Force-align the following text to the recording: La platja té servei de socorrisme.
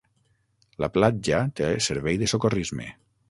La 0.83 0.89
platja 0.95 1.41
té 1.61 1.69
servei 1.89 2.19
de 2.25 2.31
socorrisme. 2.35 2.89